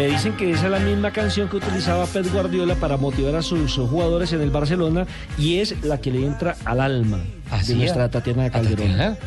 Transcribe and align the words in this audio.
me 0.00 0.06
dicen 0.06 0.34
que 0.34 0.50
esa 0.50 0.64
es 0.64 0.70
la 0.70 0.78
misma 0.78 1.10
canción 1.10 1.46
que 1.50 1.56
utilizaba 1.56 2.06
Pep 2.06 2.26
Guardiola 2.32 2.74
para 2.74 2.96
motivar 2.96 3.36
a 3.36 3.42
sus 3.42 3.74
jugadores 3.74 4.32
en 4.32 4.40
el 4.40 4.48
Barcelona 4.48 5.06
y 5.36 5.58
es 5.58 5.84
la 5.84 6.00
que 6.00 6.10
le 6.10 6.24
entra 6.24 6.56
al 6.64 6.80
alma 6.80 7.18
¿Así 7.50 7.74
de 7.74 7.80
nuestra 7.80 8.06
es? 8.06 8.10
Tatiana 8.10 8.46
¿A 8.46 8.50
Calderón. 8.50 8.78
Tatiana? 8.88 9.18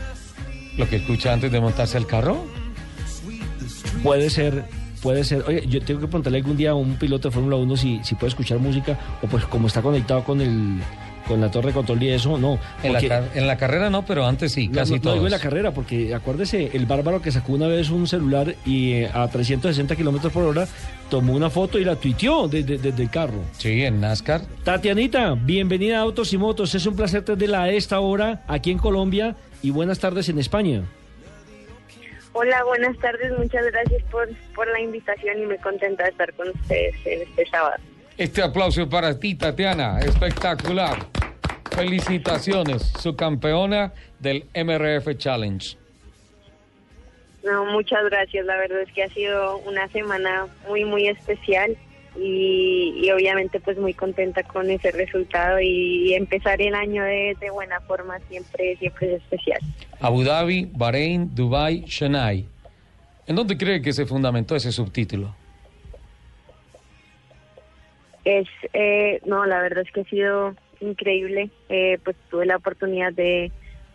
¿Lo 0.75 0.89
que 0.89 0.95
escucha 0.95 1.31
antes 1.31 1.51
de 1.51 1.61
montarse 1.61 1.95
al 1.97 2.07
carro? 2.07 2.43
Puede 4.01 4.31
ser, 4.31 4.65
puede 5.03 5.23
ser. 5.23 5.43
Oye, 5.47 5.63
yo 5.67 5.79
tengo 5.79 5.99
que 5.99 6.07
preguntarle 6.07 6.39
algún 6.39 6.57
día 6.57 6.71
a 6.71 6.73
un 6.73 6.95
piloto 6.95 7.27
de 7.27 7.35
Fórmula 7.35 7.55
1 7.57 7.77
si, 7.77 7.99
si 8.03 8.15
puede 8.15 8.29
escuchar 8.29 8.57
música 8.57 8.97
o 9.21 9.27
pues 9.27 9.45
como 9.45 9.67
está 9.67 9.83
conectado 9.83 10.23
con 10.23 10.41
el 10.41 10.79
con 11.27 11.39
la 11.41 11.49
torre 11.49 11.67
de 11.67 11.73
control 11.73 12.03
y 12.03 12.09
eso, 12.09 12.37
no. 12.37 12.59
En 12.83 12.93
la, 12.93 12.99
porque- 12.99 13.39
en 13.39 13.47
la 13.47 13.57
carrera 13.57 13.89
no, 13.89 14.05
pero 14.05 14.25
antes 14.25 14.51
sí, 14.51 14.67
No, 14.67 14.75
casi 14.75 14.91
no, 14.91 14.95
no 14.97 15.01
todos. 15.03 15.15
digo 15.15 15.25
en 15.27 15.31
la 15.31 15.39
carrera, 15.39 15.71
porque 15.71 16.13
acuérdese, 16.13 16.71
el 16.73 16.85
bárbaro 16.85 17.21
que 17.21 17.31
sacó 17.31 17.53
una 17.53 17.67
vez 17.67 17.89
un 17.89 18.07
celular 18.07 18.55
y 18.65 18.93
eh, 18.93 19.09
a 19.13 19.27
360 19.27 19.95
kilómetros 19.95 20.31
por 20.33 20.43
hora 20.43 20.67
tomó 21.09 21.33
una 21.33 21.49
foto 21.49 21.79
y 21.79 21.85
la 21.85 21.95
tuiteó 21.95 22.47
desde, 22.47 22.77
desde 22.77 23.03
el 23.03 23.09
carro. 23.09 23.41
Sí, 23.57 23.83
en 23.83 24.01
NASCAR. 24.01 24.41
Tatianita, 24.63 25.35
bienvenida 25.35 25.99
a 25.99 26.01
Autos 26.01 26.33
y 26.33 26.37
Motos. 26.37 26.73
Es 26.75 26.85
un 26.85 26.95
placer 26.95 27.23
tenerla 27.23 27.63
a 27.63 27.69
esta 27.69 27.99
hora 27.99 28.43
aquí 28.47 28.71
en 28.71 28.77
Colombia 28.79 29.35
y 29.61 29.69
buenas 29.69 29.99
tardes 29.99 30.27
en 30.29 30.39
España. 30.39 30.83
Hola, 32.35 32.63
buenas 32.65 32.97
tardes. 32.97 33.31
Muchas 33.37 33.63
gracias 33.71 34.01
por, 34.11 34.27
por 34.55 34.67
la 34.67 34.79
invitación 34.81 35.39
y 35.43 35.45
muy 35.45 35.57
contenta 35.59 36.03
de 36.03 36.09
estar 36.09 36.33
con 36.33 36.49
ustedes 36.49 36.95
en 37.05 37.21
este 37.21 37.45
sábado. 37.45 37.75
Este 38.17 38.43
aplauso 38.43 38.87
para 38.87 39.19
ti, 39.19 39.35
Tatiana. 39.35 39.99
Espectacular. 39.99 40.97
Felicitaciones, 41.71 42.93
su 42.99 43.15
campeona 43.15 43.91
del 44.19 44.45
MRF 44.53 45.17
Challenge. 45.17 45.75
No, 47.43 47.65
muchas 47.65 48.03
gracias. 48.05 48.45
La 48.45 48.55
verdad 48.57 48.81
es 48.81 48.91
que 48.93 49.03
ha 49.03 49.09
sido 49.09 49.57
una 49.59 49.87
semana 49.87 50.45
muy, 50.67 50.85
muy 50.85 51.07
especial 51.07 51.75
y, 52.15 52.93
y 53.03 53.09
obviamente 53.09 53.59
pues 53.59 53.77
muy 53.79 53.95
contenta 53.95 54.43
con 54.43 54.69
ese 54.69 54.91
resultado 54.91 55.59
y 55.59 56.13
empezar 56.13 56.61
el 56.61 56.75
año 56.75 57.03
de, 57.03 57.35
de 57.39 57.49
buena 57.49 57.81
forma 57.81 58.19
siempre, 58.29 58.77
siempre 58.77 59.15
es 59.15 59.21
especial. 59.23 59.59
Abu 59.99 60.23
Dhabi, 60.23 60.69
Bahrein, 60.71 61.33
Dubai, 61.33 61.83
Chennai. 61.85 62.45
¿En 63.25 63.35
dónde 63.35 63.57
cree 63.57 63.81
que 63.81 63.91
se 63.91 64.05
fundamentó 64.05 64.55
ese 64.55 64.71
subtítulo? 64.71 65.35
Es, 68.25 68.47
eh, 68.73 69.19
no, 69.25 69.45
la 69.45 69.61
verdad 69.61 69.83
es 69.85 69.91
que 69.91 70.01
ha 70.01 70.05
sido 70.05 70.55
increíble. 70.79 71.49
Eh, 71.69 71.99
pues 72.03 72.15
tuve 72.29 72.45
la 72.45 72.57
oportunidad 72.57 73.13
de, 73.13 73.51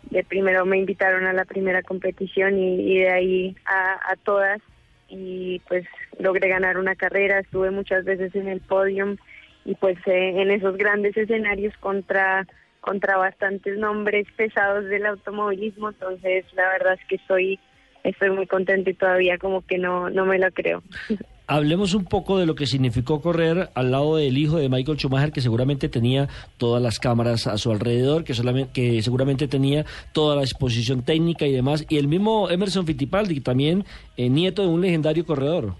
de 0.09 0.23
primero 0.23 0.65
me 0.65 0.77
invitaron 0.77 1.25
a 1.25 1.33
la 1.33 1.45
primera 1.45 1.83
competición 1.83 2.57
y, 2.57 2.99
de 2.99 3.09
ahí 3.09 3.55
a, 3.65 4.11
a 4.11 4.15
todas 4.17 4.61
y 5.07 5.59
pues 5.67 5.85
logré 6.19 6.49
ganar 6.49 6.77
una 6.77 6.95
carrera. 6.95 7.39
Estuve 7.39 7.71
muchas 7.71 8.05
veces 8.05 8.35
en 8.35 8.47
el 8.47 8.61
podium 8.61 9.17
y 9.65 9.75
pues 9.75 9.97
eh, 10.05 10.41
en 10.41 10.51
esos 10.51 10.77
grandes 10.77 11.15
escenarios 11.17 11.75
contra 11.77 12.47
contra 12.81 13.17
bastantes 13.17 13.77
nombres 13.77 14.25
pesados 14.37 14.85
del 14.85 15.05
automovilismo. 15.05 15.89
Entonces 15.89 16.45
la 16.53 16.69
verdad 16.69 16.93
es 16.93 17.05
que 17.07 17.15
estoy 17.15 17.59
estoy 18.03 18.29
muy 18.29 18.47
contenta 18.47 18.89
y 18.89 18.93
todavía 18.93 19.37
como 19.37 19.65
que 19.65 19.77
no 19.77 20.09
no 20.09 20.25
me 20.25 20.39
lo 20.39 20.51
creo. 20.51 20.83
Hablemos 21.51 21.95
un 21.95 22.05
poco 22.05 22.37
de 22.37 22.45
lo 22.45 22.53
que 22.53 22.67
significó 22.67 23.21
correr 23.21 23.69
al 23.73 23.89
lado 23.89 24.17
del 24.17 24.37
hijo 24.37 24.57
de 24.57 24.69
Michael 24.69 24.99
Schumacher, 24.99 25.31
que 25.31 25.41
seguramente 25.41 25.89
tenía 25.89 26.27
todas 26.57 26.79
las 26.79 26.99
cámaras 26.99 27.47
a 27.47 27.57
su 27.57 27.71
alrededor, 27.71 28.23
que, 28.23 28.35
solamente, 28.35 28.71
que 28.71 29.01
seguramente 29.01 29.47
tenía 29.47 29.83
toda 30.13 30.35
la 30.35 30.43
exposición 30.43 31.03
técnica 31.03 31.47
y 31.47 31.51
demás, 31.51 31.87
y 31.89 31.97
el 31.97 32.07
mismo 32.07 32.51
Emerson 32.51 32.85
Fittipaldi, 32.85 33.41
también 33.41 33.83
eh, 34.15 34.29
nieto 34.29 34.61
de 34.61 34.67
un 34.67 34.81
legendario 34.81 35.25
corredor. 35.25 35.73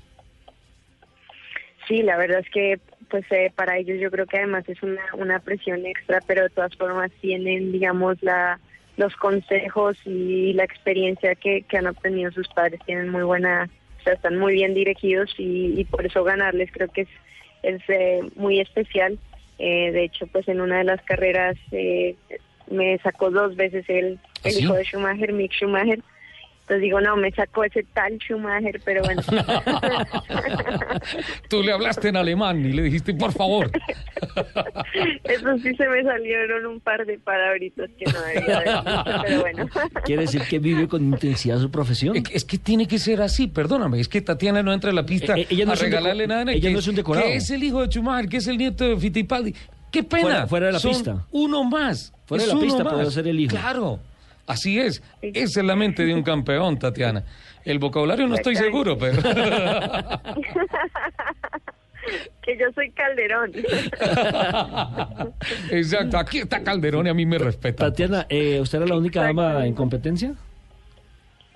Sí, 1.88 2.02
la 2.02 2.18
verdad 2.18 2.40
es 2.40 2.50
que 2.50 2.79
pues 3.12 3.25
eh, 3.31 3.52
para 3.56 3.78
ellos 3.78 4.00
yo 4.00 4.09
creo 4.09 4.25
que 4.25 4.38
además 4.38 4.63
es 4.68 4.81
una, 4.81 5.02
una 5.18 5.40
presión 5.40 5.85
extra, 5.85 6.19
pero 6.25 6.44
de 6.44 6.50
todas 6.50 6.75
formas 6.75 7.12
tienen, 7.22 7.72
digamos, 7.72 8.22
la 8.22 8.59
los 8.97 9.16
consejos 9.16 9.97
y 10.06 10.52
la 10.53 10.66
experiencia 10.66 11.34
que, 11.35 11.62
que 11.62 11.78
han 11.78 11.88
obtenido 11.88 12.31
sus 12.31 12.50
padres, 12.50 12.81
tienen 12.85 13.09
muy 13.09 13.24
buena, 13.24 13.69
sea, 14.09 14.16
están 14.16 14.38
muy 14.38 14.53
bien 14.53 14.74
dirigidos 14.74 15.34
y, 15.38 15.80
y 15.80 15.86
por 15.86 16.06
eso 16.06 16.24
ganarles 16.24 16.72
creo 16.72 16.88
que 16.88 17.02
es, 17.02 17.09
es 17.64 17.81
eh, 17.88 18.22
muy 18.36 18.59
especial. 18.59 19.18
Eh, 19.58 19.92
de 19.92 20.06
hecho, 20.06 20.25
pues 20.28 20.47
en 20.47 20.62
una 20.62 20.78
de 20.80 20.86
las 20.86 21.02
carreras 21.03 21.58
eh, 21.72 22.16
me 22.72 22.97
sacó 23.00 23.30
dos 23.30 23.56
veces 23.56 23.86
el, 23.90 24.20
¿Ah, 24.24 24.30
el 24.46 24.52
sí? 24.53 24.64
hijo 24.64 24.74
de 24.74 24.84
Schumacher, 24.86 25.34
Mick 25.34 25.53
Schumacher. 25.53 26.00
Entonces 26.69 26.84
digo, 26.84 27.02
no, 27.02 27.18
me 27.18 27.31
sacó 27.31 27.63
ese 27.63 27.81
tal 27.96 28.19
Schumacher, 28.19 28.80
pero 28.85 29.02
bueno. 29.02 29.24
Tú 31.50 31.63
le 31.63 31.72
hablaste 31.72 32.09
en 32.09 32.18
alemán 32.18 32.63
y 32.63 32.74
le 32.74 32.84
dijiste, 32.84 33.16
por 33.16 33.31
favor. 33.31 33.72
Eso 35.24 35.58
sí 35.63 35.74
se 35.75 35.88
me 35.90 36.03
salieron 36.03 36.68
un 36.68 36.79
par 36.79 37.03
de 37.08 37.18
palabritas 37.18 37.90
que 37.97 38.06
no 38.06 38.22
debía 38.22 38.58
haber 38.58 38.69
dicho, 38.69 39.22
pero 39.25 39.41
bueno. 39.41 39.68
Quiere 40.06 40.22
decir 40.24 40.44
que 40.47 40.59
vive 40.59 40.88
con 40.88 41.03
intensidad 41.06 41.58
su 41.59 41.72
profesión. 41.72 42.16
Es 42.16 42.24
que- 42.24 42.38
es 42.38 42.46
que 42.46 42.59
tiene 42.59 42.88
que 42.88 43.00
ser 43.00 43.24
así, 43.24 43.47
perdóname. 43.47 44.00
Es 44.00 44.08
que 44.08 44.22
Tatiana 44.22 44.62
no 44.62 44.72
entra 44.72 44.91
en 44.91 44.96
la 44.97 45.06
pista 45.08 45.34
Eh, 45.35 45.41
eh, 45.41 45.47
ella 45.50 45.66
no 45.66 45.72
a 45.72 45.75
regalarle 45.75 46.28
nada. 46.28 46.52
ella 46.52 46.68
que, 46.68 46.74
no 46.74 46.79
es 46.79 46.88
un 46.88 46.94
decorado. 46.96 47.25
Que 47.25 47.35
es 47.38 47.50
el 47.50 47.63
hijo 47.63 47.81
de 47.81 47.88
Schumacher, 47.91 48.29
que 48.29 48.38
es 48.38 48.47
el 48.47 48.58
nieto 48.59 48.84
de 48.84 48.96
Fittipaldi. 48.97 49.56
¡Qué 49.91 50.03
pena! 50.03 50.22
Fuera- 50.22 50.47
fuera 50.47 50.66
de 50.68 50.72
la 50.74 50.79
Son 50.79 50.91
pista. 50.91 51.25
Uno 51.31 51.63
más. 51.63 52.13
Fuera 52.28 52.44
de 52.44 52.47
Es 52.50 52.53
la 52.53 52.59
uno 52.59 52.68
pista 52.68 52.84
puede 52.91 53.09
ser 53.12 53.28
el 53.28 53.40
hijo. 53.40 53.56
Claro. 53.56 54.00
Así 54.50 54.80
es. 54.80 55.04
Esa 55.22 55.60
es 55.60 55.66
la 55.66 55.76
mente 55.76 56.04
de 56.04 56.14
un 56.16 56.24
campeón, 56.24 56.80
Tatiana. 56.80 57.24
El 57.64 57.78
vocabulario 57.78 58.28
no 58.28 58.34
estoy 58.34 58.56
seguro, 58.56 58.98
pero... 58.98 59.22
que 62.42 62.58
yo 62.58 62.66
soy 62.74 62.90
Calderón. 62.90 63.52
Exacto. 65.70 66.18
Aquí 66.18 66.40
está 66.40 66.64
Calderón 66.64 67.06
y 67.06 67.12
a 67.12 67.14
mí 67.14 67.28
me 67.28 67.38
respeta. 67.38 67.92
Tatiana, 67.92 68.26
eh, 68.28 68.59
¿usted 68.59 68.80
era 68.80 68.88
la 68.88 68.98
única 68.98 69.22
dama 69.22 69.68
en 69.68 69.76
competencia? 69.76 70.34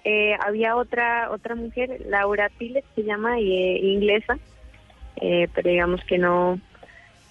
Eh, 0.04 0.36
había 0.46 0.76
otra 0.76 1.32
otra 1.32 1.56
mujer, 1.56 2.00
Laura 2.08 2.52
Pilet 2.60 2.86
se 2.94 3.04
llama, 3.04 3.40
y, 3.40 3.54
eh, 3.54 3.80
inglesa, 3.80 4.38
eh, 5.16 5.48
pero 5.56 5.72
digamos 5.72 6.04
que 6.04 6.20
no 6.20 6.60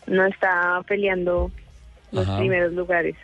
no 0.09 0.27
está 0.27 0.83
peleando 0.89 1.53
los 2.11 2.27
Ajá. 2.27 2.39
primeros 2.39 2.73
lugares. 2.73 3.15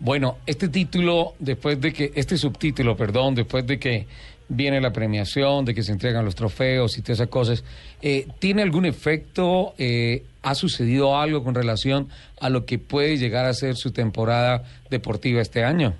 Bueno, 0.00 0.38
este 0.46 0.68
título, 0.68 1.34
después 1.38 1.80
de 1.80 1.92
que, 1.92 2.10
este 2.14 2.36
subtítulo, 2.38 2.96
perdón, 2.96 3.34
después 3.34 3.66
de 3.66 3.78
que 3.78 4.06
viene 4.48 4.80
la 4.80 4.92
premiación, 4.92 5.64
de 5.64 5.74
que 5.74 5.82
se 5.82 5.92
entregan 5.92 6.24
los 6.24 6.34
trofeos 6.34 6.96
y 6.98 7.02
todas 7.02 7.18
esas 7.20 7.28
cosas, 7.28 7.64
eh, 8.02 8.26
¿tiene 8.38 8.62
algún 8.62 8.86
efecto? 8.86 9.74
Eh, 9.78 10.24
¿Ha 10.42 10.54
sucedido 10.54 11.18
algo 11.18 11.44
con 11.44 11.54
relación 11.54 12.08
a 12.40 12.48
lo 12.48 12.64
que 12.64 12.78
puede 12.78 13.18
llegar 13.18 13.44
a 13.44 13.52
ser 13.52 13.76
su 13.76 13.92
temporada 13.92 14.64
deportiva 14.88 15.42
este 15.42 15.62
año? 15.64 15.94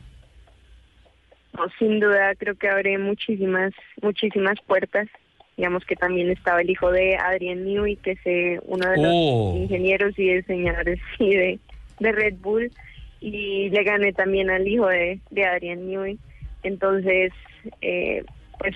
No, 1.52 1.64
sin 1.78 2.00
duda 2.00 2.34
creo 2.38 2.54
que 2.54 2.68
abre 2.68 2.96
muchísimas 2.96 3.72
muchísimas 4.02 4.56
puertas. 4.66 5.08
Digamos 5.56 5.84
que 5.84 5.94
también 5.94 6.30
estaba 6.30 6.62
el 6.62 6.70
hijo 6.70 6.90
de 6.90 7.16
Adrian 7.18 7.64
Newey, 7.64 7.96
que 7.96 8.12
es 8.12 8.20
eh, 8.24 8.58
uno 8.66 8.88
de 8.90 8.96
los 8.96 9.06
Oh. 9.12 9.54
ingenieros 9.58 10.18
y 10.18 10.32
diseñadores 10.32 10.98
sí, 11.18 11.28
de, 11.28 11.58
de 11.98 12.12
Red 12.12 12.36
Bull, 12.40 12.72
y 13.20 13.68
le 13.70 13.84
gané 13.84 14.12
también 14.12 14.50
al 14.50 14.66
hijo 14.66 14.88
de, 14.88 15.20
de 15.30 15.44
Adrian 15.44 15.86
Newey. 15.86 16.18
Entonces, 16.62 17.32
eh, 17.80 18.24
pues 18.58 18.74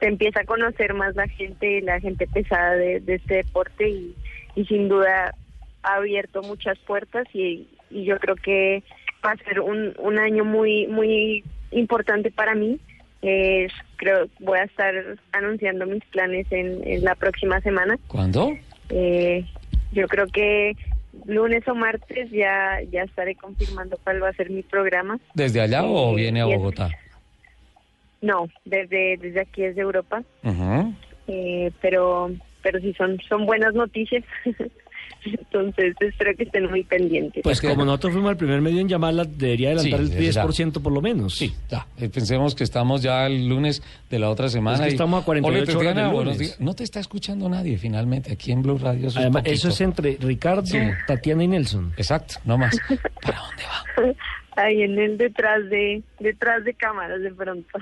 se 0.00 0.06
empieza 0.06 0.40
a 0.40 0.44
conocer 0.44 0.94
más 0.94 1.14
la 1.14 1.28
gente, 1.28 1.80
la 1.82 2.00
gente 2.00 2.26
pesada 2.26 2.74
de, 2.74 3.00
de 3.00 3.14
este 3.14 3.36
deporte 3.36 3.88
y, 3.88 4.14
y 4.54 4.64
sin 4.66 4.88
duda 4.88 5.34
ha 5.82 5.94
abierto 5.94 6.42
muchas 6.42 6.78
puertas 6.80 7.26
y, 7.32 7.68
y 7.90 8.04
yo 8.04 8.18
creo 8.18 8.36
que 8.36 8.82
va 9.24 9.32
a 9.32 9.36
ser 9.38 9.60
un, 9.60 9.94
un 9.98 10.18
año 10.18 10.44
muy 10.44 10.86
muy 10.86 11.44
importante 11.70 12.30
para 12.30 12.54
mí. 12.54 12.78
Eh, 13.22 13.68
creo 13.96 14.28
voy 14.40 14.58
a 14.58 14.64
estar 14.64 14.92
anunciando 15.30 15.86
mis 15.86 16.04
planes 16.06 16.46
en, 16.50 16.86
en 16.86 17.04
la 17.04 17.14
próxima 17.14 17.60
semana. 17.60 17.96
¿Cuándo? 18.08 18.50
Eh, 18.88 19.44
yo 19.92 20.08
creo 20.08 20.26
que 20.26 20.76
lunes 21.26 21.66
o 21.68 21.74
martes 21.74 22.30
ya 22.30 22.80
ya 22.90 23.02
estaré 23.02 23.34
confirmando 23.34 23.98
cuál 24.02 24.22
va 24.22 24.28
a 24.28 24.34
ser 24.34 24.50
mi 24.50 24.62
programa. 24.62 25.18
¿Desde 25.34 25.60
allá 25.60 25.84
o 25.84 26.12
Eh, 26.12 26.16
viene 26.16 26.40
a 26.40 26.46
Bogotá? 26.46 26.90
No, 28.20 28.48
desde 28.64 29.16
desde 29.18 29.40
aquí 29.40 29.62
desde 29.62 29.80
Europa, 29.82 30.22
eh, 31.26 31.70
pero 31.80 32.30
pero 32.62 32.80
sí 32.80 32.94
son 32.94 33.18
son 33.28 33.46
buenas 33.46 33.74
noticias. 33.74 34.24
Entonces 35.24 35.94
espero 36.00 36.34
que 36.36 36.44
estén 36.44 36.68
muy 36.70 36.82
pendientes. 36.84 37.42
Pues 37.42 37.60
como 37.60 37.84
nosotros 37.84 38.12
fuimos 38.14 38.30
el 38.32 38.36
primer 38.36 38.60
medio 38.60 38.80
en 38.80 38.88
llamarla, 38.88 39.24
debería 39.24 39.68
adelantar 39.70 40.06
Sí, 40.06 40.12
el 40.26 40.32
ya. 40.32 40.44
10% 40.44 40.82
por 40.82 40.92
lo 40.92 41.00
menos. 41.00 41.36
Sí, 41.36 41.54
ya. 41.70 41.86
Eh, 41.98 42.08
Pensemos 42.08 42.54
que 42.54 42.64
estamos 42.64 43.02
ya 43.02 43.26
el 43.26 43.48
lunes 43.48 43.82
de 44.10 44.18
la 44.18 44.30
otra 44.30 44.48
semana. 44.48 44.76
Es 44.78 44.82
que 44.82 44.88
y- 44.88 44.92
estamos 44.92 45.22
a 45.22 45.24
48 45.24 45.78
Hola, 45.78 46.10
horas 46.10 46.36
lunes. 46.36 46.56
No 46.60 46.74
te 46.74 46.84
está 46.84 47.00
escuchando 47.00 47.48
nadie 47.48 47.76
finalmente 47.78 48.32
aquí 48.32 48.52
en 48.52 48.62
Blue 48.62 48.78
Radio. 48.78 49.08
Eso 49.08 49.18
es 49.18 49.24
Además, 49.24 49.42
eso 49.46 49.68
es 49.68 49.80
entre 49.80 50.16
Ricardo, 50.20 50.66
Sí. 50.66 50.78
Tatiana 51.06 51.44
y 51.44 51.48
Nelson. 51.48 51.92
Exacto, 51.96 52.34
no 52.44 52.58
más. 52.58 52.76
¿Para 53.22 53.38
dónde 53.40 53.62
va? 53.64 54.14
ahí 54.56 54.82
en 54.82 54.98
el 54.98 55.18
detrás 55.18 55.68
de 55.70 56.02
detrás 56.18 56.64
de 56.64 56.74
cámaras 56.74 57.20
de 57.20 57.30
pronto. 57.32 57.68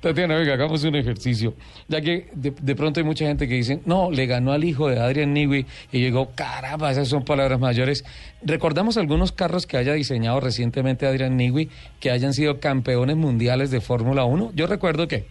Tatiana, 0.00 0.36
venga, 0.36 0.54
hagamos 0.54 0.82
un 0.84 0.96
ejercicio. 0.96 1.54
Ya 1.88 2.00
que 2.00 2.28
de, 2.32 2.50
de, 2.50 2.74
pronto 2.74 3.00
hay 3.00 3.04
mucha 3.04 3.26
gente 3.26 3.46
que 3.46 3.54
dice, 3.54 3.80
no, 3.84 4.10
le 4.10 4.26
ganó 4.26 4.52
al 4.52 4.64
hijo 4.64 4.88
de 4.88 4.98
Adrian 4.98 5.32
Newey 5.32 5.66
y 5.92 6.00
llegó, 6.00 6.30
caramba, 6.34 6.90
esas 6.90 7.08
son 7.08 7.24
palabras 7.24 7.60
mayores. 7.60 8.04
¿Recordamos 8.42 8.96
algunos 8.96 9.32
carros 9.32 9.66
que 9.66 9.76
haya 9.76 9.92
diseñado 9.92 10.40
recientemente 10.40 11.06
Adrian 11.06 11.36
Newey 11.36 11.68
que 12.00 12.10
hayan 12.10 12.34
sido 12.34 12.60
campeones 12.60 13.16
mundiales 13.16 13.70
de 13.70 13.80
Fórmula 13.80 14.24
1? 14.24 14.52
Yo 14.54 14.66
recuerdo 14.66 15.06
que 15.06 15.26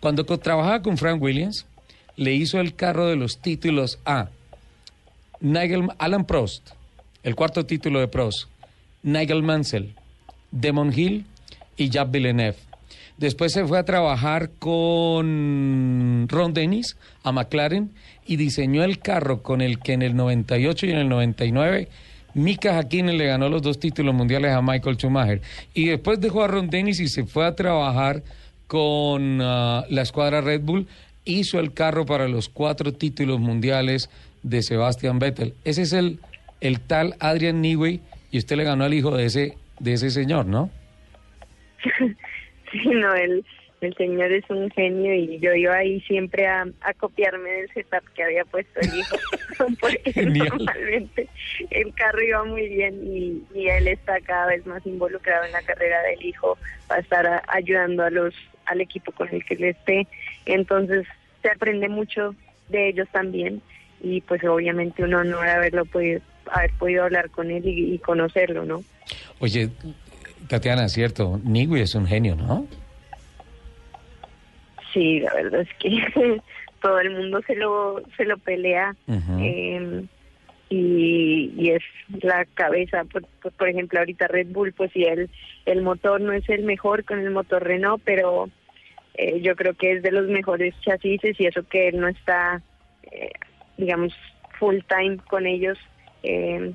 cuando 0.00 0.24
trabajaba 0.24 0.82
con 0.82 0.98
Frank 0.98 1.22
Williams, 1.22 1.66
le 2.16 2.34
hizo 2.34 2.60
el 2.60 2.74
carro 2.74 3.06
de 3.06 3.16
los 3.16 3.38
títulos 3.38 3.98
a 4.04 4.28
Nigel 5.40 5.88
Alan 5.98 6.26
Prost, 6.26 6.70
el 7.22 7.34
cuarto 7.34 7.66
título 7.66 8.00
de 8.00 8.08
Prost, 8.08 8.48
Nigel 9.02 9.42
Mansell, 9.42 9.94
Demon 10.50 10.92
Hill 10.96 11.24
y 11.76 11.90
Jacques 11.90 12.12
Villeneuve. 12.12 12.56
Después 13.18 13.52
se 13.52 13.66
fue 13.66 13.78
a 13.78 13.84
trabajar 13.84 14.50
con 14.58 16.26
Ron 16.28 16.54
Dennis 16.54 16.96
a 17.22 17.32
McLaren 17.32 17.90
y 18.26 18.36
diseñó 18.36 18.82
el 18.82 18.98
carro 18.98 19.42
con 19.42 19.60
el 19.60 19.78
que 19.78 19.92
en 19.92 20.02
el 20.02 20.16
98 20.16 20.86
y 20.86 20.90
en 20.90 20.98
el 20.98 21.08
99 21.08 21.88
Mika 22.34 22.78
Hakkinen 22.78 23.18
le 23.18 23.26
ganó 23.26 23.48
los 23.48 23.62
dos 23.62 23.78
títulos 23.78 24.14
mundiales 24.14 24.52
a 24.52 24.62
Michael 24.62 24.96
Schumacher. 24.96 25.42
Y 25.74 25.86
después 25.86 26.20
dejó 26.20 26.42
a 26.42 26.48
Ron 26.48 26.70
Dennis 26.70 27.00
y 27.00 27.08
se 27.08 27.24
fue 27.24 27.46
a 27.46 27.54
trabajar 27.54 28.22
con 28.66 29.40
uh, 29.40 29.84
la 29.88 30.02
escuadra 30.02 30.40
Red 30.40 30.62
Bull. 30.62 30.86
Hizo 31.24 31.58
el 31.58 31.72
carro 31.72 32.06
para 32.06 32.28
los 32.28 32.48
cuatro 32.48 32.92
títulos 32.92 33.40
mundiales 33.40 34.10
de 34.42 34.62
Sebastian 34.62 35.18
Vettel. 35.18 35.54
Ese 35.64 35.82
es 35.82 35.92
el, 35.92 36.20
el 36.60 36.80
tal 36.80 37.16
Adrian 37.20 37.60
Newey 37.60 38.00
y 38.30 38.38
usted 38.38 38.56
le 38.56 38.64
ganó 38.64 38.84
al 38.84 38.94
hijo 38.94 39.16
de 39.16 39.26
ese, 39.26 39.56
de 39.78 39.92
ese 39.94 40.10
señor, 40.10 40.46
¿no? 40.46 40.70
sí, 42.72 42.88
no, 42.88 43.14
el, 43.14 43.44
el 43.80 43.94
señor 43.94 44.30
es 44.32 44.48
un 44.50 44.70
genio 44.70 45.14
y 45.14 45.38
yo 45.38 45.54
iba 45.54 45.74
ahí 45.74 46.00
siempre 46.02 46.46
a, 46.46 46.66
a 46.82 46.94
copiarme 46.94 47.50
del 47.50 47.72
setup 47.72 48.04
que 48.14 48.22
había 48.22 48.44
puesto 48.44 48.80
el 48.80 48.98
hijo, 48.98 49.16
porque 49.80 50.12
normalmente 50.14 51.28
el 51.70 51.92
carro 51.94 52.22
iba 52.22 52.44
muy 52.44 52.68
bien 52.68 53.00
y, 53.04 53.42
y, 53.54 53.68
él 53.68 53.88
está 53.88 54.20
cada 54.20 54.46
vez 54.46 54.66
más 54.66 54.84
involucrado 54.86 55.44
en 55.44 55.52
la 55.52 55.62
carrera 55.62 56.02
del 56.02 56.22
hijo, 56.24 56.58
va 56.90 56.96
a 56.96 57.00
estar 57.00 57.42
ayudando 57.48 58.04
a 58.04 58.10
los 58.10 58.34
al 58.66 58.80
equipo 58.80 59.10
con 59.12 59.28
el 59.28 59.44
que 59.44 59.54
él 59.54 59.64
esté, 59.64 60.06
entonces 60.46 61.06
se 61.42 61.50
aprende 61.50 61.88
mucho 61.88 62.34
de 62.68 62.88
ellos 62.88 63.08
también 63.10 63.62
y 64.02 64.20
pues 64.20 64.44
obviamente 64.44 65.02
un 65.02 65.14
honor 65.14 65.48
haberlo 65.48 65.84
podido 65.84 66.20
haber 66.50 66.72
podido 66.78 67.04
hablar 67.04 67.30
con 67.30 67.50
él 67.50 67.66
y, 67.66 67.94
y 67.94 67.98
conocerlo, 67.98 68.64
¿no? 68.64 68.82
Oye, 69.38 69.70
Tatiana, 70.48 70.88
cierto, 70.88 71.40
Nigui 71.44 71.80
es 71.80 71.94
un 71.94 72.06
genio, 72.06 72.36
¿no? 72.36 72.66
Sí, 74.92 75.20
la 75.20 75.34
verdad 75.34 75.60
es 75.60 75.68
que 75.78 76.40
todo 76.82 77.00
el 77.00 77.10
mundo 77.10 77.40
se 77.46 77.54
lo 77.54 78.02
se 78.16 78.24
lo 78.24 78.36
pelea 78.38 78.94
uh 79.06 79.12
-huh. 79.12 79.40
eh, 79.42 80.04
y, 80.70 81.52
y, 81.56 81.70
es 81.70 81.82
la 82.22 82.44
cabeza. 82.54 83.04
Por, 83.04 83.24
por, 83.52 83.68
ejemplo, 83.68 83.98
ahorita 83.98 84.28
Red 84.28 84.48
Bull, 84.48 84.72
pues 84.72 84.92
sí, 84.92 85.02
el, 85.02 85.28
el 85.66 85.82
motor 85.82 86.20
no 86.20 86.32
es 86.32 86.48
el 86.48 86.62
mejor 86.62 87.04
con 87.04 87.18
el 87.18 87.30
motor 87.30 87.64
Renault, 87.64 88.00
pero 88.04 88.48
eh, 89.14 89.40
yo 89.40 89.56
creo 89.56 89.74
que 89.74 89.92
es 89.92 90.02
de 90.02 90.12
los 90.12 90.28
mejores 90.28 90.74
chasis 90.82 91.20
y 91.24 91.46
eso 91.46 91.64
que 91.68 91.88
él 91.88 91.98
no 92.00 92.06
está, 92.06 92.62
eh, 93.10 93.32
digamos, 93.76 94.14
full 94.58 94.78
time 94.88 95.18
con 95.28 95.46
ellos. 95.46 95.76
Eh, 96.22 96.72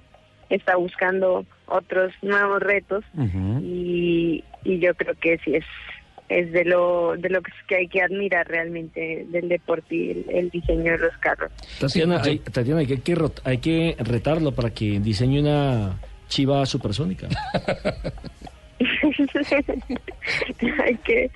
está 0.50 0.76
buscando 0.76 1.46
otros 1.68 2.14
nuevos 2.22 2.62
retos 2.62 3.04
uh 3.16 3.24
-huh. 3.24 3.62
y, 3.64 4.44
y 4.64 4.80
yo 4.80 4.94
creo 4.96 5.16
que 5.16 5.38
sí 5.40 5.56
es 5.56 5.66
es 6.28 6.52
de 6.52 6.66
lo 6.66 7.16
de 7.18 7.30
lo 7.30 7.42
que 7.68 7.76
hay 7.76 7.88
que 7.88 8.02
admirar 8.02 8.48
realmente 8.48 9.26
del 9.30 9.48
deporte 9.48 9.96
y 9.96 10.12
el, 10.12 10.26
el 10.30 10.50
diseño 10.50 10.94
de 10.94 10.98
los 10.98 11.16
carros. 11.18 11.52
Tatiana, 11.80 12.22
hay, 12.24 12.40
Tatiana 12.40 12.80
hay, 12.80 12.88
que, 12.88 13.16
hay 13.44 13.58
que 13.60 13.96
retarlo 14.00 14.52
para 14.52 14.72
que 14.72 15.00
diseñe 15.00 15.40
una 15.40 16.00
chiva 16.28 16.66
supersónica. 16.66 17.28
hay 20.84 20.96
que, 20.98 21.30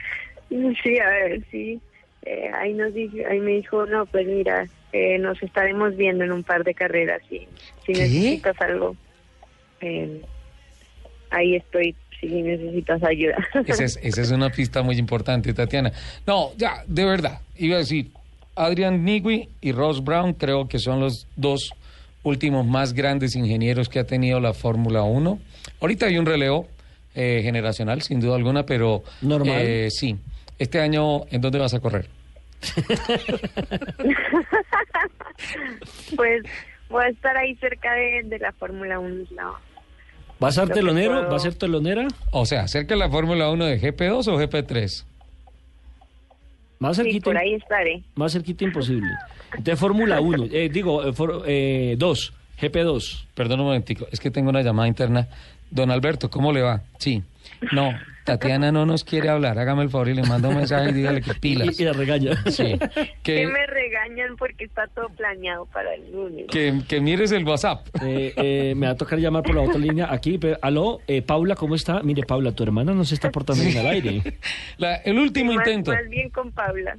sí, 0.49 0.99
a 0.99 1.09
ver, 1.09 1.41
sí. 1.51 1.79
Eh, 2.23 2.51
ahí 2.53 2.73
nos 2.73 2.93
dijo, 2.93 3.15
ahí 3.29 3.39
me 3.39 3.51
dijo, 3.51 3.85
no, 3.85 4.05
pues 4.07 4.27
mira, 4.27 4.67
eh, 4.93 5.17
nos 5.19 5.41
estaremos 5.43 5.95
viendo 5.95 6.23
en 6.23 6.31
un 6.31 6.43
par 6.43 6.63
de 6.63 6.73
carreras 6.73 7.21
y 7.29 7.47
si 7.85 7.93
necesitas 7.93 8.59
algo, 8.61 8.95
eh, 9.81 10.21
ahí 11.29 11.55
estoy 11.55 11.95
si 12.19 12.27
necesitas 12.27 13.01
ayuda. 13.03 13.37
Esa 13.65 13.85
es, 13.85 13.99
esa 14.01 14.21
es 14.21 14.31
una 14.31 14.49
pista 14.49 14.81
muy 14.81 14.97
importante, 14.97 15.53
Tatiana. 15.53 15.91
No, 16.27 16.51
ya, 16.57 16.83
de 16.85 17.05
verdad, 17.05 17.39
iba 17.55 17.77
a 17.77 17.79
decir, 17.79 18.11
Adrian 18.55 19.05
Nigui 19.05 19.47
y 19.61 19.71
Ross 19.71 20.03
Brown 20.03 20.33
creo 20.33 20.67
que 20.67 20.79
son 20.79 20.99
los 20.99 21.27
dos 21.37 21.71
últimos 22.23 22.65
más 22.65 22.93
grandes 22.93 23.35
ingenieros 23.35 23.87
que 23.87 23.99
ha 23.99 24.03
tenido 24.03 24.39
la 24.39 24.53
Fórmula 24.53 25.03
1. 25.03 25.39
Ahorita 25.79 26.07
hay 26.07 26.17
un 26.17 26.25
relevo 26.25 26.67
eh, 27.15 27.39
generacional, 27.41 28.01
sin 28.01 28.19
duda 28.19 28.35
alguna, 28.35 28.65
pero... 28.65 29.03
Normal. 29.21 29.55
Eh, 29.59 29.89
sí. 29.89 30.17
Este 30.57 30.81
año, 30.81 31.25
¿en 31.31 31.39
dónde 31.39 31.57
vas 31.57 31.73
a 31.73 31.79
correr? 31.79 32.09
pues 36.15 36.43
voy 36.89 37.05
a 37.05 37.09
estar 37.09 37.37
ahí 37.37 37.55
cerca 37.55 37.93
de, 37.93 38.23
de 38.25 38.39
la 38.39 38.51
Fórmula 38.53 38.99
1. 38.99 39.25
No. 39.35 39.55
¿Va 40.41 40.47
a 40.47 40.51
ser 40.51 40.69
telonero? 40.69 41.15
Puedo... 41.15 41.29
¿Va 41.29 41.35
a 41.35 41.39
ser 41.39 41.55
telonera? 41.55 42.07
O 42.31 42.45
sea, 42.45 42.67
cerca 42.67 42.95
de 42.95 42.99
la 42.99 43.09
Fórmula 43.09 43.49
1 43.49 43.65
de 43.65 43.81
GP2 43.81 44.27
o 44.27 44.39
GP3. 44.39 45.05
Más 46.79 46.95
cerquita. 46.95 47.15
Sí, 47.15 47.21
por 47.21 47.37
ahí 47.37 47.53
estaré. 47.55 48.03
Más 48.15 48.31
cerquita 48.31 48.63
imposible. 48.63 49.09
De 49.57 49.75
Fórmula 49.75 50.21
1, 50.21 50.45
eh, 50.51 50.69
digo, 50.69 51.05
eh, 51.05 51.13
for, 51.13 51.43
eh, 51.45 51.95
2, 51.97 52.33
GP2. 52.61 53.25
Perdón 53.35 53.59
un 53.59 53.65
momentico, 53.67 54.07
es 54.11 54.19
que 54.19 54.31
tengo 54.31 54.49
una 54.49 54.61
llamada 54.61 54.87
interna. 54.87 55.27
Don 55.69 55.91
Alberto, 55.91 56.29
¿cómo 56.29 56.51
le 56.51 56.61
va? 56.61 56.81
Sí. 56.97 57.21
No, 57.73 57.91
Tatiana 58.29 58.71
no 58.71 58.85
nos 58.85 59.03
quiere 59.03 59.29
hablar. 59.29 59.57
Hágame 59.59 59.83
el 59.83 59.89
favor 59.89 60.09
y 60.09 60.13
le 60.13 60.23
manda 60.23 60.49
un 60.49 60.55
mensaje 60.55 60.89
y 60.89 60.93
dígale 60.93 61.21
que 61.21 61.33
pilas. 61.41 61.79
Y, 61.79 61.83
y 61.83 61.85
la 61.85 61.93
regaña. 61.93 62.31
Sí. 62.47 62.77
Que, 63.23 63.41
que, 63.41 63.47
me 63.47 63.67
regañan 63.67 64.37
porque 64.37 64.63
está 64.63 64.87
todo 64.87 65.09
planeado 65.09 65.65
para 65.67 65.93
el 65.93 66.11
lunes. 66.11 66.45
Que, 66.47 66.81
que 66.87 66.99
mires 66.99 67.31
el 67.31 67.43
WhatsApp. 67.43 67.85
Eh, 68.01 68.33
eh, 68.37 68.73
me 68.75 68.87
va 68.87 68.93
a 68.93 68.95
tocar 68.95 69.19
llamar 69.19 69.43
por 69.43 69.55
la 69.55 69.61
otra 69.61 69.77
línea 69.77 70.11
aquí. 70.11 70.37
Pero, 70.37 70.57
aló, 70.61 70.99
eh, 71.07 71.21
Paula, 71.21 71.55
¿cómo 71.55 71.75
está? 71.75 72.01
Mire, 72.01 72.23
Paula, 72.23 72.53
tu 72.53 72.63
hermana 72.63 72.93
no 72.93 73.03
se 73.03 73.15
está 73.15 73.29
portando 73.29 73.63
bien 73.63 73.77
al 73.77 73.87
aire. 73.87 74.21
La, 74.77 74.95
el 74.95 75.19
último 75.19 75.51
sí, 75.51 75.57
más, 75.57 75.67
intento. 75.67 75.91
Más 75.91 76.09
bien 76.09 76.29
con 76.29 76.51
Paula. 76.51 76.97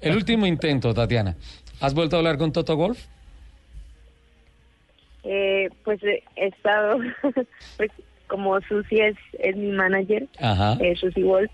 El 0.00 0.16
último 0.16 0.46
intento, 0.46 0.92
Tatiana. 0.92 1.36
¿Has 1.80 1.94
vuelto 1.94 2.16
a 2.16 2.18
hablar 2.18 2.36
con 2.36 2.52
Toto 2.52 2.76
Golf? 2.76 2.98
Eh, 5.22 5.68
pues 5.84 6.00
he 6.02 6.22
estado, 6.36 6.98
pues 7.76 7.90
como 8.30 8.60
Susi 8.62 9.00
es, 9.00 9.16
es 9.40 9.56
mi 9.56 9.72
manager, 9.72 10.28
eh, 10.80 10.94
Susi 10.96 11.22
Wolf, 11.22 11.50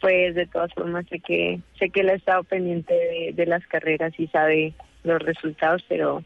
pues 0.00 0.34
de 0.34 0.46
todas 0.46 0.72
formas 0.72 1.04
sé 1.08 1.20
que 1.20 1.60
sé 1.78 1.90
que 1.90 2.00
él 2.00 2.08
ha 2.08 2.14
estado 2.14 2.42
pendiente 2.44 2.94
de, 2.94 3.32
de, 3.34 3.46
las 3.46 3.64
carreras 3.66 4.12
y 4.18 4.26
sabe 4.28 4.72
los 5.04 5.20
resultados, 5.20 5.84
pero 5.88 6.24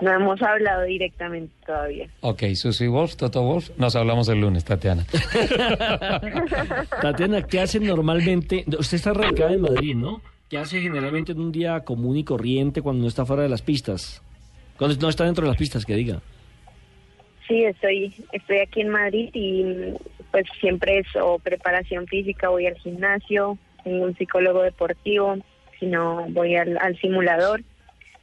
no 0.00 0.12
hemos 0.12 0.42
hablado 0.42 0.82
directamente 0.82 1.54
todavía. 1.64 2.08
Ok, 2.20 2.42
Susi 2.54 2.86
Wolf, 2.86 3.16
Toto 3.16 3.42
Wolf, 3.42 3.70
nos 3.78 3.96
hablamos 3.96 4.28
el 4.28 4.40
lunes, 4.40 4.64
Tatiana. 4.64 5.06
Tatiana, 7.02 7.42
¿qué 7.42 7.60
hace 7.60 7.80
normalmente? 7.80 8.64
Usted 8.78 8.96
está 8.96 9.14
radicada 9.14 9.54
en 9.54 9.62
Madrid, 9.62 9.96
¿no? 9.96 10.20
¿Qué 10.50 10.58
hace 10.58 10.82
generalmente 10.82 11.32
en 11.32 11.40
un 11.40 11.50
día 11.50 11.80
común 11.80 12.18
y 12.18 12.24
corriente 12.24 12.82
cuando 12.82 13.02
no 13.02 13.08
está 13.08 13.24
fuera 13.24 13.42
de 13.42 13.48
las 13.48 13.62
pistas? 13.62 14.20
Cuando 14.76 14.96
no 15.00 15.08
está 15.08 15.24
dentro 15.24 15.44
de 15.44 15.48
las 15.48 15.56
pistas, 15.56 15.86
que 15.86 15.94
diga. 15.94 16.20
Sí, 17.52 17.64
estoy, 17.66 18.14
estoy 18.32 18.60
aquí 18.60 18.80
en 18.80 18.88
Madrid 18.88 19.28
y 19.34 19.92
pues 20.30 20.46
siempre 20.58 21.00
es 21.00 21.06
o 21.16 21.38
preparación 21.38 22.06
física, 22.06 22.48
voy 22.48 22.66
al 22.66 22.76
gimnasio, 22.76 23.58
tengo 23.84 24.06
un 24.06 24.16
psicólogo 24.16 24.62
deportivo, 24.62 25.36
si 25.78 25.84
no 25.84 26.24
voy 26.30 26.56
al, 26.56 26.78
al 26.78 26.98
simulador 26.98 27.60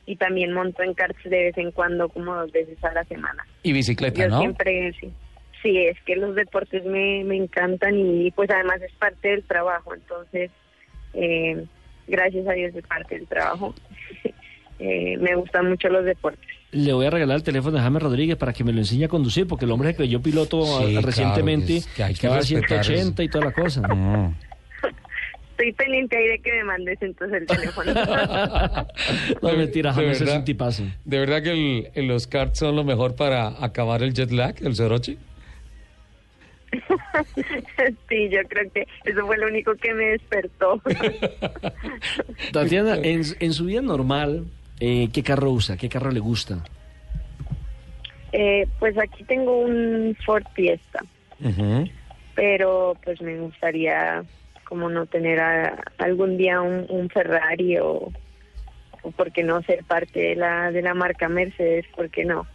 y 0.07 0.15
también 0.15 0.51
monto 0.51 0.81
en 0.81 0.95
karts 0.95 1.23
de 1.25 1.43
vez 1.43 1.57
en 1.59 1.69
cuando, 1.71 2.09
como 2.09 2.33
dos 2.33 2.51
veces 2.51 2.83
a 2.83 2.91
la 2.91 3.03
semana. 3.03 3.45
Y 3.61 3.71
bicicleta, 3.71 4.19
Yo 4.19 4.29
¿no? 4.29 4.39
siempre, 4.39 4.93
sí. 4.99 5.13
Sí, 5.61 5.77
es 5.77 6.01
que 6.07 6.15
los 6.15 6.33
deportes 6.33 6.83
me, 6.85 7.23
me 7.23 7.35
encantan 7.35 7.99
y 7.99 8.31
pues 8.31 8.49
además 8.49 8.81
es 8.81 8.93
parte 8.93 9.27
del 9.27 9.43
trabajo, 9.43 9.93
entonces, 9.93 10.49
eh, 11.13 11.65
gracias 12.07 12.47
a 12.47 12.53
Dios 12.53 12.73
es 12.75 12.87
parte 12.87 13.13
del 13.13 13.27
trabajo. 13.27 13.75
eh, 14.79 15.17
me 15.19 15.35
gustan 15.35 15.69
mucho 15.69 15.87
los 15.89 16.03
deportes. 16.03 16.58
Le 16.71 16.93
voy 16.93 17.05
a 17.07 17.09
regalar 17.09 17.37
el 17.37 17.43
teléfono 17.43 17.77
de 17.77 17.83
James 17.83 18.01
Rodríguez 18.03 18.37
para 18.37 18.53
que 18.53 18.63
me 18.63 18.71
lo 18.71 18.79
enseñe 18.79 19.05
a 19.05 19.07
conducir, 19.07 19.47
porque 19.47 19.65
el 19.65 19.71
hombre 19.71 19.95
que 19.95 20.07
yo 20.07 20.21
piloto 20.21 20.63
sí, 20.85 20.97
recientemente 21.01 21.81
claro, 21.81 21.87
que, 21.87 21.95
que 21.95 22.03
hay 22.03 22.13
que 22.13 22.27
estaba 22.27 22.39
a 22.39 22.43
180 22.43 23.23
es... 23.23 23.27
y 23.27 23.31
toda 23.31 23.45
la 23.45 23.51
cosa. 23.51 23.81
Mm. 23.87 24.35
estoy 25.51 25.73
pendiente 25.73 26.15
ahí 26.15 26.27
de 26.27 26.39
que 26.39 26.51
me 26.53 26.63
mandes 26.65 26.97
entonces 27.01 27.41
el 27.41 27.47
teléfono. 27.47 27.91
no, 29.41 29.53
mentira, 29.57 29.89
De 29.91 29.95
James 29.95 30.11
es 30.17 30.19
verdad. 30.19 30.37
un 30.37 30.45
tipazo. 30.45 30.83
¿De 31.05 31.19
verdad 31.19 31.41
que 31.41 31.51
el- 31.51 31.89
el- 31.95 32.07
los 32.07 32.27
karts 32.27 32.59
son 32.59 32.75
lo 32.75 32.83
mejor 32.83 33.15
para 33.15 33.47
acabar 33.63 34.03
el 34.03 34.13
jet 34.13 34.29
lag, 34.31 34.55
el 34.61 34.75
Soroche? 34.75 35.17
sí, 38.09 38.29
yo 38.29 38.39
creo 38.47 38.71
que 38.71 38.87
eso 39.05 39.25
fue 39.25 39.37
lo 39.39 39.47
único 39.47 39.73
que 39.75 39.91
me 39.95 40.05
despertó. 40.11 40.79
Tatiana, 42.53 42.95
en, 43.01 43.23
en 43.39 43.53
su 43.53 43.65
vida 43.65 43.81
normal, 43.81 44.45
eh, 44.79 45.09
¿qué 45.13 45.23
carro 45.23 45.51
usa? 45.51 45.77
¿Qué 45.77 45.89
carro 45.89 46.11
le 46.11 46.19
gusta? 46.19 46.63
Eh, 48.31 48.67
pues 48.79 48.97
aquí 48.97 49.23
tengo 49.23 49.59
un 49.61 50.15
Ford 50.25 50.43
Fiesta, 50.53 51.03
pero 52.35 52.95
pues 53.03 53.21
me 53.21 53.37
gustaría 53.39 54.23
como 54.65 54.87
no 54.89 55.07
tener 55.07 55.39
a- 55.39 55.83
algún 55.97 56.37
día 56.37 56.61
un, 56.61 56.85
un 56.89 57.09
Ferrari 57.09 57.77
o, 57.79 58.11
o 59.01 59.11
por 59.11 59.31
qué 59.31 59.41
no 59.43 59.61
ser 59.63 59.83
parte 59.83 60.19
de 60.19 60.35
la 60.35 60.71
de 60.71 60.83
la 60.83 60.93
marca 60.93 61.27
Mercedes, 61.27 61.85
por 61.95 62.09
qué 62.11 62.23
no. 62.23 62.45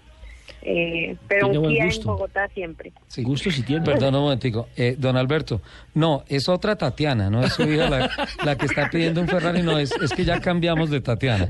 Eh, 0.62 1.16
pero 1.28 1.48
un 1.48 1.60
buen 1.60 1.74
Kia 1.74 1.84
en. 1.84 2.02
Bogotá 2.04 2.48
siempre. 2.54 2.92
Sí. 3.08 3.22
Gusto 3.22 3.50
si 3.50 3.62
tiene. 3.62 3.84
Perdón 3.84 4.14
un 4.14 4.22
momentico. 4.22 4.68
Eh, 4.76 4.96
don 4.98 5.16
Alberto, 5.16 5.60
no, 5.94 6.24
es 6.28 6.48
otra 6.48 6.76
Tatiana, 6.76 7.28
no 7.28 7.44
es 7.44 7.52
su 7.52 7.62
hija 7.62 7.90
la, 7.90 8.10
la 8.44 8.56
que 8.56 8.66
está 8.66 8.88
pidiendo 8.90 9.20
un 9.20 9.28
Ferrari, 9.28 9.62
no, 9.62 9.78
es, 9.78 9.92
es 9.92 10.10
que 10.12 10.24
ya 10.24 10.40
cambiamos 10.40 10.90
de 10.90 11.00
Tatiana. 11.00 11.48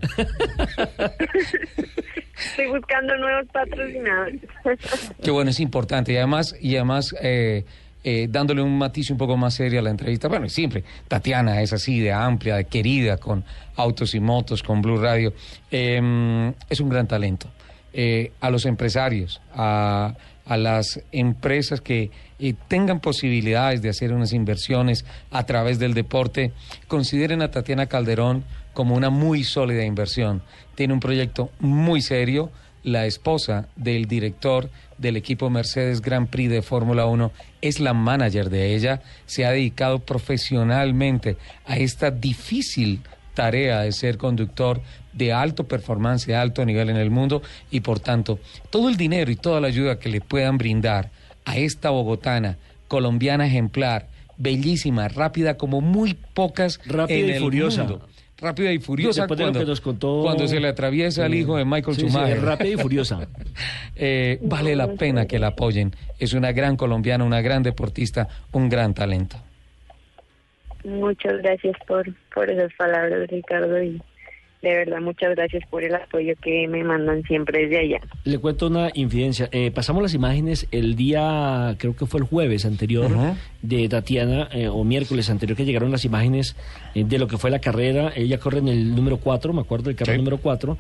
Estoy 2.37 2.67
buscando 2.67 3.17
nuevos 3.17 3.47
patrocinadores. 3.53 4.41
Que 5.23 5.31
bueno, 5.31 5.51
es 5.51 5.61
importante 5.61 6.13
y 6.13 6.17
además, 6.17 6.55
y 6.61 6.77
además 6.77 7.15
eh, 7.21 7.65
eh, 8.03 8.27
dándole 8.29 8.63
un 8.63 8.77
matiz 8.77 9.11
un 9.11 9.17
poco 9.17 9.37
más 9.37 9.55
serio 9.55 9.79
a 9.79 9.83
la 9.83 9.91
entrevista. 9.91 10.29
Bueno, 10.29 10.47
y 10.47 10.51
siempre, 10.51 10.85
Tatiana 11.09 11.63
es 11.63 11.73
así 11.73 12.01
de 12.01 12.13
amplia, 12.13 12.57
de 12.57 12.65
querida, 12.65 13.19
con 13.19 13.45
autos 13.77 14.15
y 14.15 14.21
motos, 14.21 14.63
con 14.63 14.83
Blue 14.83 14.99
Radio. 14.99 15.33
Eh, 15.71 16.53
es 16.69 16.81
un 16.81 16.89
gran 16.89 17.07
talento. 17.07 17.49
Eh, 17.97 18.33
a 18.41 18.51
los 18.51 18.67
empresarios, 18.67 19.41
a, 19.55 20.17
las 20.49 21.01
empresas 21.13 21.81
que 21.81 22.11
eh, 22.41 22.55
tengan 22.67 22.99
posibilidades 22.99 23.83
de 23.83 23.89
hacer 23.89 24.13
unas 24.13 24.33
inversiones 24.33 25.05
a 25.31 25.47
través 25.47 25.79
del 25.79 25.95
deporte, 25.95 26.51
consideren 26.89 27.41
a 27.41 27.53
Tatiana 27.53 27.87
Calderón 27.87 28.43
como 28.73 28.97
una 28.97 29.11
muy 29.11 29.45
sólida 29.45 29.85
inversión. 29.85 30.43
Tiene 30.75 30.93
un 30.93 30.99
proyecto 30.99 31.51
muy 31.61 32.03
serio 32.03 32.51
la 32.83 33.07
esposa 33.07 33.69
del 33.77 34.07
director 34.07 34.71
del 34.99 35.17
equipo 35.17 35.49
Mercedes 35.49 36.01
Grand 36.01 36.29
Prix 36.29 36.51
de 36.51 36.63
Fórmula 36.63 37.07
1, 37.07 37.31
es 37.63 37.79
la 37.79 37.95
manager 37.95 38.51
de 38.51 38.75
ella, 38.75 39.03
se 39.27 39.47
ha 39.47 39.53
dedicado 39.53 40.01
profesionalmente 40.01 41.37
a 41.65 41.79
esta 41.79 42.11
difícil 42.11 43.03
tarea 43.35 43.81
de 43.81 43.93
ser 43.93 44.17
conductor 44.17 44.81
de 45.13 45.33
alto 45.33 45.65
performance, 45.65 46.27
de 46.27 46.35
alto 46.37 46.65
nivel 46.65 46.91
en 46.91 46.97
el 46.97 47.11
mundo 47.11 47.43
y 47.71 47.81
por 47.81 48.01
tanto 48.01 48.39
todo 48.71 48.89
el 48.89 48.97
dinero 48.97 49.31
y 49.31 49.37
toda 49.37 49.61
la 49.61 49.69
ayuda 49.69 49.99
que 49.99 50.09
le 50.09 50.21
puedan 50.21 50.59
brindar 50.59 51.11
a 51.45 51.57
esta 51.57 51.91
bogotana, 51.91 52.57
colombiana 52.89 53.47
ejemplar, 53.47 54.09
bellísima, 54.37 55.09
rápida 55.09 55.57
como 55.57 55.81
muy 55.81 56.15
pocas 56.15 56.81
Rápida 56.87 57.19
en 57.19 57.27
y 57.29 57.31
el 57.33 57.43
furiosa. 57.43 57.85
mundo. 57.85 58.09
Rápida 58.37 58.73
y 58.73 58.79
furiosa 58.79 59.23
Después 59.23 59.39
de 59.39 59.45
lo 59.45 59.51
cuando, 59.53 59.61
que 59.61 59.67
nos 59.71 59.81
contó- 59.81 60.23
cuando 60.23 60.49
se 60.49 60.59
le 60.59 60.69
atraviesa 60.69 61.25
al 61.25 61.35
hijo 61.35 61.57
de 61.57 61.65
Michael 61.65 61.97
Sí, 61.97 62.03
Schumacher. 62.03 62.43
rápida 62.43 62.71
y 62.71 62.77
furiosa. 62.77 63.29
Eh, 63.97 64.41
vale 64.43 64.75
la 64.75 64.89
pena 64.95 65.27
que 65.27 65.39
la 65.39 65.49
apoyen. 65.49 65.95
Es 66.19 66.33
una 66.33 66.51
gran 66.51 66.77
colombiana, 66.77 67.23
una 67.25 67.41
gran 67.41 67.63
deportista, 67.63 68.27
un 68.51 68.69
gran 68.69 68.93
talento. 68.93 69.37
Muchas 70.85 71.39
gracias 71.39 71.77
por, 71.87 72.07
por 72.35 72.51
esas 72.51 72.73
palabras, 72.75 73.29
Ricardo, 73.31 73.83
y 73.83 74.01
de 74.63 74.71
verdad 74.77 75.01
muchas 75.03 75.35
gracias 75.35 75.63
por 75.69 75.85
el 75.85 75.95
apoyo 75.95 76.33
que 76.43 76.67
me 76.69 76.83
mandan 76.85 77.23
siempre 77.25 77.67
desde 77.67 77.81
allá. 77.81 78.01
Le 78.25 78.39
cuento 78.39 78.69
una 78.69 78.91
infidencia. 78.95 79.49
Eh, 79.53 79.71
pasamos 79.71 80.03
las 80.03 80.15
imágenes 80.15 80.67
el 80.71 80.97
día, 80.97 81.75
creo 81.79 81.95
que 81.95 82.07
fue 82.07 82.21
el 82.21 82.27
jueves 82.27 82.65
anterior, 82.65 83.11
de 83.61 83.89
Tatiana, 83.91 84.49
eh, 84.53 84.69
o 84.69 84.83
miércoles 84.85 85.29
anterior, 85.29 85.55
que 85.57 85.67
llegaron 85.67 85.91
las 85.91 86.05
imágenes 86.07 86.57
eh, 86.95 87.05
de 87.05 87.19
lo 87.19 87.27
que 87.27 87.37
fue 87.37 87.51
la 87.51 87.59
carrera. 87.61 88.13
Ella 88.17 88.39
corre 88.39 88.59
en 88.61 88.69
el 88.69 88.95
número 88.95 89.19
4, 89.19 89.53
me 89.53 89.61
acuerdo 89.61 89.85
del 89.91 89.97
carro 89.97 90.13
Sí. 90.13 90.19
número 90.19 90.39
4. 90.39 90.79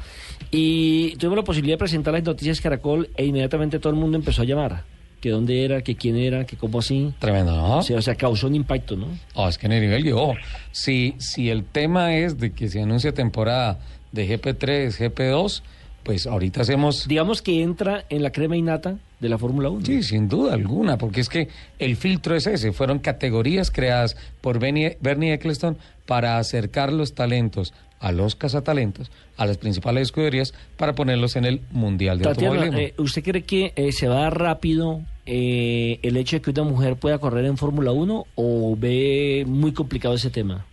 Y 0.51 1.17
tuvimos 1.17 1.37
la 1.37 1.45
posibilidad 1.45 1.75
de 1.75 1.81
presentar 1.81 2.15
las 2.15 2.25
noticias 2.25 2.61
Caracol 2.63 3.09
e 3.17 3.27
inmediatamente 3.27 3.79
todo 3.79 3.93
el 3.93 3.99
mundo 3.99 4.17
empezó 4.17 4.43
a 4.43 4.45
llamar. 4.47 4.83
Que 5.25 5.31
dónde 5.31 5.65
era, 5.65 5.81
que 5.81 5.97
quién 5.97 6.17
era, 6.17 6.45
que 6.45 6.55
cómo 6.59 6.81
así. 6.81 7.15
Tremendo, 7.19 7.57
¿no? 7.57 7.79
O 7.79 7.83
sea, 7.83 7.97
o 7.97 8.03
sea, 8.03 8.15
causó 8.15 8.47
un 8.47 8.57
impacto, 8.57 8.95
¿no? 8.95 9.07
Oh, 9.33 9.49
es 9.49 9.57
que 9.57 9.65
en 9.65 9.73
el 9.73 9.81
nivel 9.81 10.03
llegó. 10.05 10.35
Si, 10.71 11.15
si 11.17 11.49
el 11.49 11.65
tema 11.65 12.15
es 12.15 12.37
de 12.37 12.53
que 12.53 12.69
se 12.69 12.83
anuncia 12.83 13.15
temporada 13.15 13.79
de 14.13 14.29
GP3, 14.29 14.91
GP2, 14.91 15.63
pues 16.03 16.27
ahorita 16.27 16.61
hacemos... 16.61 17.09
Digamos 17.09 17.41
que 17.41 17.63
entra 17.63 18.05
en 18.11 18.23
la 18.23 18.33
crema 18.33 18.55
innata 18.55 18.99
de 19.19 19.29
la 19.31 19.39
Fórmula 19.39 19.71
1. 19.71 19.87
Sí, 19.87 20.03
sin 20.03 20.29
duda 20.29 20.53
alguna, 20.53 20.99
porque 20.99 21.23
es 21.23 21.31
que 21.31 21.49
el 21.79 21.97
filtro 21.97 22.37
es 22.37 22.47
ese. 22.47 22.73
Fueron 22.73 22.99
categorías 22.99 23.71
creadas 23.71 24.19
por 24.43 24.59
Bernie, 24.59 24.99
Bernie 25.01 25.33
Eccleston 25.33 25.79
para 26.05 26.37
acercar 26.37 26.93
los 26.93 27.15
talentos 27.15 27.73
a 27.99 28.13
los 28.13 28.37
cazatalentos, 28.37 29.11
a 29.39 29.47
las 29.47 29.57
principales 29.57 30.03
escuderías, 30.09 30.53
para 30.77 30.95
ponerlos 30.95 31.37
en 31.37 31.47
el 31.47 31.63
Mundial 31.71 32.19
de 32.19 32.25
Tatiana, 32.25 32.57
Automovilismo. 32.57 32.79
eh, 32.89 32.95
¿usted 32.99 33.23
cree 33.25 33.43
que 33.45 33.73
eh, 33.77 33.93
se 33.93 34.07
va 34.09 34.29
rápido 34.29 35.01
eh, 35.27 35.99
el 36.03 36.17
hecho 36.17 36.37
de 36.37 36.43
que 36.43 36.51
una 36.51 36.65
mujer 36.65 36.97
pueda 36.97 37.19
correr 37.19 37.45
en 37.47 37.57
Fórmula 37.57 37.93
1 37.93 38.27
o 38.35 38.77
ve 38.79 39.45
muy 39.47 39.73
complicado 39.73 40.15
ese 40.15 40.31
tema? 40.31 40.67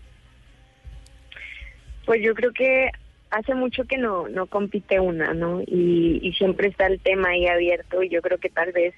Pues 2.05 2.21
yo 2.21 2.33
creo 2.33 2.51
que 2.51 2.89
hace 3.29 3.55
mucho 3.55 3.85
que 3.85 3.97
no 3.97 4.27
no 4.27 4.45
compite 4.47 4.99
una, 4.99 5.33
¿no? 5.33 5.61
Y, 5.61 6.33
siempre 6.37 6.69
está 6.69 6.87
el 6.87 6.99
tema 6.99 7.29
ahí 7.29 7.47
abierto 7.47 8.01
y 8.03 8.09
yo 8.09 8.21
creo 8.21 8.37
que 8.39 8.49
tal 8.49 8.71
vez, 8.71 8.93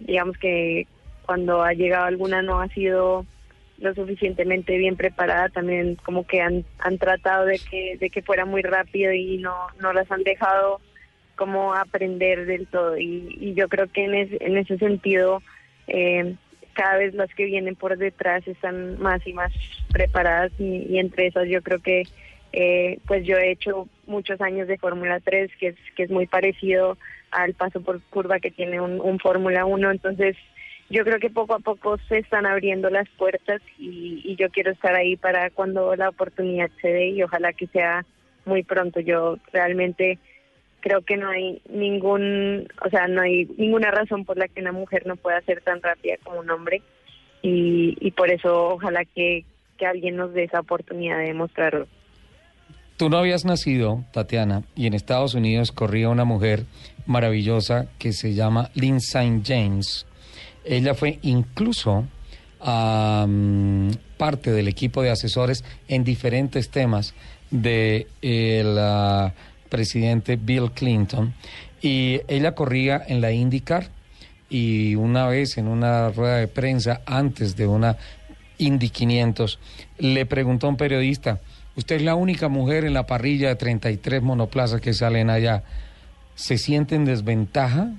digamos 0.00 0.36
que 0.38 0.86
cuando 1.24 1.62
ha 1.62 1.72
llegado 1.72 2.06
alguna 2.06 2.42
no 2.42 2.60
ha 2.60 2.68
sido 2.68 3.24
lo 3.78 3.94
suficientemente 3.94 4.76
bien 4.76 4.96
preparada, 4.96 5.48
también 5.48 5.94
como 6.04 6.26
que 6.26 6.40
han, 6.40 6.64
han 6.80 6.98
tratado 6.98 7.46
de 7.46 7.58
que, 7.58 7.96
de 7.98 8.10
que 8.10 8.20
fuera 8.20 8.44
muy 8.44 8.62
rápido 8.62 9.12
y 9.12 9.38
no, 9.38 9.54
no 9.80 9.92
las 9.92 10.10
han 10.10 10.22
dejado 10.22 10.80
como 11.40 11.72
aprender 11.72 12.44
del 12.44 12.66
todo. 12.66 12.98
Y, 12.98 13.34
y 13.40 13.54
yo 13.54 13.66
creo 13.70 13.86
que 13.86 14.04
en, 14.04 14.14
ese 14.14 14.36
en 14.44 14.58
ese 14.58 14.76
sentido, 14.76 15.42
eh, 15.86 16.34
cada 16.74 16.98
vez 16.98 17.14
las 17.14 17.34
que 17.34 17.46
vienen 17.46 17.76
por 17.76 17.96
detrás 17.96 18.46
están 18.46 19.00
más 19.00 19.26
y 19.26 19.32
más 19.32 19.50
preparadas 19.90 20.52
y, 20.58 20.86
y 20.86 20.98
entre 20.98 21.28
esas 21.28 21.48
yo 21.48 21.62
creo 21.62 21.78
que 21.78 22.02
eh, 22.52 22.98
pues 23.06 23.24
yo 23.24 23.38
he 23.38 23.52
hecho 23.52 23.88
muchos 24.06 24.38
años 24.42 24.68
de 24.68 24.76
Fórmula 24.76 25.18
3 25.20 25.50
que 25.58 25.68
es 25.68 25.76
que 25.96 26.02
es 26.02 26.10
muy 26.10 26.26
parecido 26.26 26.98
al 27.30 27.54
paso 27.54 27.80
por 27.80 28.02
curva 28.10 28.38
que 28.38 28.50
tiene 28.50 28.82
un, 28.82 29.00
un 29.00 29.18
Fórmula 29.18 29.64
1 29.64 29.90
entonces 29.90 30.36
yo 30.90 31.04
creo 31.04 31.20
que 31.20 31.30
poco 31.30 31.54
a 31.54 31.60
poco 31.60 31.96
se 32.08 32.18
están 32.18 32.44
abriendo 32.44 32.90
las 32.90 33.08
puertas 33.16 33.62
y, 33.78 34.20
y 34.24 34.36
yo 34.36 34.50
quiero 34.50 34.72
estar 34.72 34.94
ahí 34.94 35.16
para 35.16 35.48
cuando 35.48 35.96
la 35.96 36.10
oportunidad 36.10 36.70
se 36.82 36.88
dé 36.88 37.08
y 37.08 37.22
ojalá 37.22 37.54
que 37.54 37.66
sea 37.68 38.04
muy 38.44 38.62
pronto 38.62 39.00
yo 39.00 39.38
realmente 39.54 40.18
creo 40.80 41.02
que 41.02 41.16
no 41.16 41.30
hay 41.30 41.62
ningún, 41.68 42.68
o 42.84 42.90
sea, 42.90 43.06
no 43.06 43.22
hay 43.22 43.46
ninguna 43.56 43.90
razón 43.90 44.24
por 44.24 44.36
la 44.38 44.48
que 44.48 44.60
una 44.60 44.72
mujer 44.72 45.06
no 45.06 45.16
pueda 45.16 45.40
ser 45.42 45.62
tan 45.62 45.80
rápida 45.82 46.16
como 46.22 46.40
un 46.40 46.50
hombre 46.50 46.82
y, 47.42 47.96
y 48.00 48.10
por 48.12 48.30
eso 48.30 48.70
ojalá 48.74 49.04
que, 49.04 49.44
que 49.78 49.86
alguien 49.86 50.16
nos 50.16 50.32
dé 50.32 50.44
esa 50.44 50.60
oportunidad 50.60 51.18
de 51.18 51.24
demostrarlo. 51.24 51.86
Tú 52.96 53.08
no 53.08 53.16
habías 53.16 53.46
nacido, 53.46 54.04
Tatiana, 54.12 54.62
y 54.76 54.86
en 54.86 54.92
Estados 54.92 55.34
Unidos 55.34 55.72
corría 55.72 56.10
una 56.10 56.26
mujer 56.26 56.64
maravillosa 57.06 57.86
que 57.98 58.12
se 58.12 58.34
llama 58.34 58.70
Lindsay 58.74 59.40
James. 59.42 60.06
Ella 60.66 60.92
fue 60.92 61.18
incluso 61.22 62.04
am, 62.60 63.90
parte 64.18 64.52
del 64.52 64.68
equipo 64.68 65.00
de 65.00 65.08
asesores 65.08 65.64
en 65.88 66.04
diferentes 66.04 66.68
temas 66.68 67.14
del 67.50 68.76
presidente 69.70 70.36
Bill 70.36 70.72
Clinton. 70.72 71.32
Y 71.80 72.20
ella 72.28 72.54
corría 72.54 73.02
en 73.06 73.22
la 73.22 73.32
IndyCar 73.32 73.88
y 74.50 74.96
una 74.96 75.26
vez 75.28 75.56
en 75.56 75.68
una 75.68 76.10
rueda 76.10 76.36
de 76.36 76.48
prensa 76.48 77.00
antes 77.06 77.56
de 77.56 77.66
una 77.66 77.96
Indy 78.58 78.90
500 78.90 79.58
le 79.98 80.26
preguntó 80.26 80.66
a 80.66 80.70
un 80.70 80.76
periodista, 80.76 81.40
usted 81.76 81.96
es 81.96 82.02
la 82.02 82.14
única 82.14 82.48
mujer 82.48 82.84
en 82.84 82.92
la 82.92 83.06
parrilla 83.06 83.48
de 83.48 83.56
33 83.56 84.20
monoplazas 84.22 84.80
que 84.80 84.92
salen 84.92 85.30
allá, 85.30 85.62
¿se 86.34 86.58
siente 86.58 86.94
en 86.94 87.06
desventaja? 87.06 87.92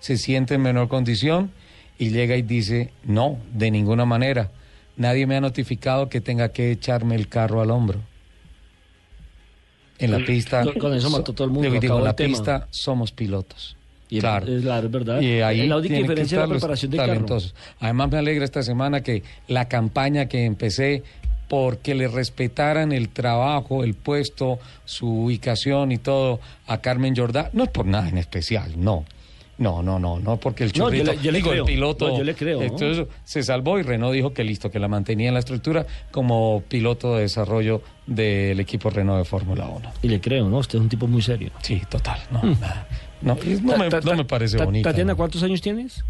¿Se 0.00 0.16
siente 0.16 0.54
en 0.54 0.62
menor 0.62 0.88
condición? 0.88 1.52
Y 1.98 2.10
llega 2.10 2.36
y 2.36 2.42
dice, 2.42 2.90
no, 3.04 3.38
de 3.52 3.70
ninguna 3.70 4.04
manera. 4.04 4.50
Nadie 4.96 5.26
me 5.26 5.36
ha 5.36 5.40
notificado 5.40 6.08
que 6.08 6.20
tenga 6.20 6.50
que 6.50 6.72
echarme 6.72 7.14
el 7.14 7.28
carro 7.28 7.60
al 7.60 7.70
hombro. 7.70 8.00
En 10.04 10.10
la 10.10 10.18
pista... 10.18 10.64
Con- 10.78 10.94
eso 10.94 11.10
mató 11.10 11.32
todo 11.32 11.46
el 11.46 11.52
mundo, 11.52 11.70
Digo, 11.78 11.98
en 11.98 12.04
la 12.04 12.14
tema. 12.14 12.28
pista 12.28 12.66
somos 12.70 13.12
pilotos. 13.12 13.76
Y 14.08 14.20
claro. 14.20 14.46
es, 14.46 14.64
es 14.64 14.90
verdad. 14.90 15.20
Y 15.20 15.40
ahí 15.40 15.66
la 15.66 15.78
única 15.78 15.94
diferencia 15.94 16.36
es 16.36 16.48
la 16.48 16.54
preparación 16.54 16.92
carro. 16.92 17.06
talentosos. 17.06 17.54
Además 17.80 18.10
me 18.10 18.18
alegra 18.18 18.44
esta 18.44 18.62
semana 18.62 19.02
que 19.02 19.22
la 19.48 19.68
campaña 19.68 20.26
que 20.26 20.44
empecé 20.44 21.02
porque 21.48 21.94
le 21.94 22.08
respetaran 22.08 22.92
el 22.92 23.08
trabajo, 23.08 23.84
el 23.84 23.94
puesto, 23.94 24.58
su 24.84 25.24
ubicación 25.24 25.92
y 25.92 25.98
todo 25.98 26.40
a 26.66 26.80
Carmen 26.80 27.14
Jordá. 27.16 27.50
No 27.52 27.64
es 27.64 27.70
por 27.70 27.86
nada 27.86 28.08
en 28.08 28.18
especial, 28.18 28.72
no. 28.76 29.04
No, 29.58 29.82
no, 29.82 29.98
no, 29.98 30.18
no, 30.18 30.38
porque 30.38 30.64
el 30.64 30.70
No, 30.70 30.90
yo 30.90 31.04
churrito, 31.04 31.12
le- 31.12 31.18
yo 31.22 31.30
le 31.30 31.38
digo, 31.38 31.50
creo. 31.50 31.64
el 31.64 31.72
piloto, 31.72 32.08
No, 32.08 32.18
yo 32.18 32.24
le 32.24 32.34
creo, 32.34 32.58
¿no? 32.58 32.64
entonces 32.64 33.06
se 33.22 33.42
salvó 33.42 33.78
y 33.78 33.82
Renault 33.82 34.14
dijo 34.14 34.32
que 34.32 34.42
listo, 34.44 34.70
que 34.70 34.78
la 34.78 34.88
mantenía 34.88 35.28
en 35.28 35.34
la 35.34 35.40
estructura 35.40 35.86
como 36.10 36.62
piloto 36.68 37.14
de 37.16 37.22
desarrollo 37.22 37.82
del 38.06 38.58
equipo 38.60 38.90
Renault 38.90 39.18
de 39.18 39.24
Fórmula 39.24 39.66
1. 39.68 39.92
Y 40.02 40.08
le 40.08 40.20
creo, 40.20 40.48
¿no? 40.48 40.58
Usted 40.58 40.78
es 40.78 40.82
un 40.82 40.88
tipo 40.88 41.06
muy 41.06 41.22
serio. 41.22 41.50
Sí, 41.62 41.80
total, 41.88 42.18
no, 42.30 42.42
nada. 42.42 42.88
No, 43.20 43.36
no, 43.62 43.76
me, 43.78 43.88
no 44.16 44.26
parece 44.26 44.56
bonito. 44.64 44.88
Tatiana, 44.88 45.12
¿no? 45.12 45.16
¿cuántos 45.16 45.42
años 45.44 45.60
tienes? 45.60 46.02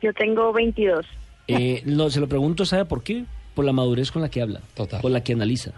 Yo 0.00 0.12
tengo 0.12 0.52
22. 0.52 1.04
Eh, 1.48 1.82
no, 1.86 2.08
se 2.10 2.20
lo 2.20 2.28
pregunto, 2.28 2.64
¿sabe 2.66 2.84
por 2.84 3.02
qué? 3.02 3.24
Por 3.54 3.64
la 3.64 3.72
madurez 3.72 4.12
con 4.12 4.22
la 4.22 4.28
que 4.28 4.40
habla, 4.42 4.60
Total. 4.74 5.00
por 5.00 5.10
la 5.10 5.24
que 5.24 5.32
analiza. 5.32 5.72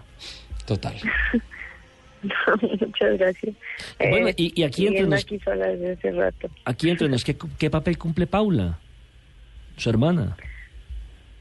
Total. 0.65 0.93
Muchas 2.79 3.17
gracias. 3.17 3.55
Bueno, 3.99 4.27
Eh, 4.29 4.33
y- 4.37 4.61
y 4.61 4.63
aquí 4.63 4.87
entre 4.87 5.07
nos- 5.07 5.23
aquí 5.23 5.39
hace 5.45 6.11
rato. 6.11 6.49
Aquí 6.65 6.89
entre 6.89 7.09
nos, 7.09 7.23
¿qué, 7.23 7.35
qué 7.59 7.69
papel 7.69 7.97
cumple 7.97 8.27
Paula? 8.27 8.77
Su 9.77 9.89
hermana. 9.89 10.35